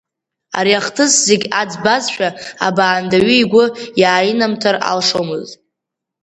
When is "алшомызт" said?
4.91-5.57